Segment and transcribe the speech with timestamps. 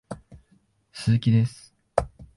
[1.19, 1.75] 鈴木です